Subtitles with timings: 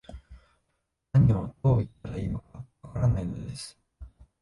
[1.13, 3.77] 何を、どう言ったらいいのか、わからないのです